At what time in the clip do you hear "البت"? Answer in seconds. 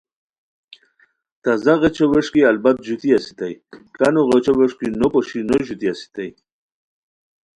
2.49-2.77